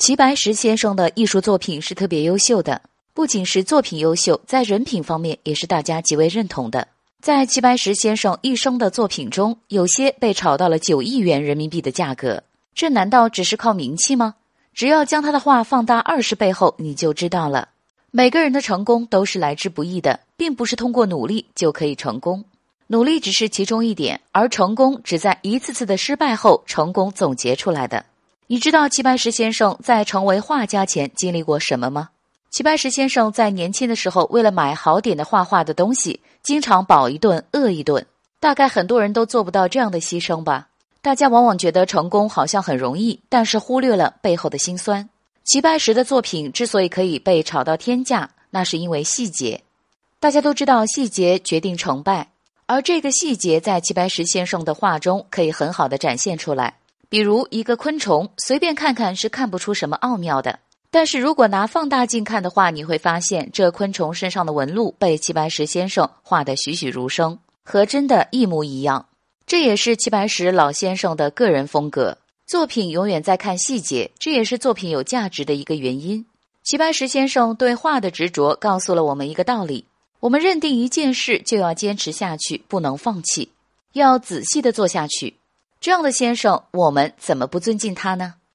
[0.00, 2.80] 齐白石先生的艺术作品是特别优秀的，
[3.12, 6.88] 不仅是作品优秀，在人品方面也是大家极为认同的。
[7.20, 12.42] 在齐白石先生一生的作品中，有些被炒到了九亿元人民币的价格，
[12.74, 14.36] 这难道只是靠名气吗？
[14.72, 17.68] 只要将他的画放大二十倍后，你就知道了。
[18.10, 22.42] 每个人的成功都是来之不易的，并不是通过努力就可以成功，
[22.86, 28.06] 努力只是其中一点，而成功只在一次次的失败后成功总结出来的。
[28.52, 32.08] 你知道齐白石先生在成为画家前经历过什么吗？
[32.50, 38.04] 齐白石先生在年轻的时候，为了买好点的画画的东西，经常饱一顿饿一顿。
[38.40, 40.66] 大概很多人都做不到这样的牺牲吧。
[41.00, 45.08] 大家往往觉得成功好像很容易，但是忽略了背后的辛酸。
[45.44, 49.62] 齐白石的作品之所以可以被炒到天价，那是因为细节。
[50.18, 52.32] 大家都知道，细节决定成败，
[52.66, 56.74] 而这个细节在齐白石先生的画中可以很好的展现出来。
[57.10, 60.60] 比如一个昆虫，随便看看是看不出什么奥妙的。
[60.92, 69.06] 但是如果拿放大镜看的话，你会发现这昆虫身上的纹路被齐白石先生画得栩栩如生，和真的一模一样。
[69.44, 72.16] 这也是齐白石老先生的个人风格。
[72.46, 76.24] 作品永远在看细节，这也是作品有价值的一个原因。
[76.62, 79.84] 齐白石先生对画的执着，告诉了我们一个道理：
[80.20, 83.50] 我们认定一件事，就要坚持下去，不能放弃，
[83.94, 85.34] 要仔细的做下去。
[85.80, 88.34] 这样的先生，我们怎么不尊敬他呢？